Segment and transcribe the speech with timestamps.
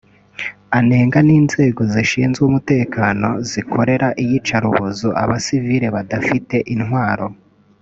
[0.79, 7.27] anenga n’inzego zishinwe umutekano zikorera iyicarubozo abasivili badafite intwaro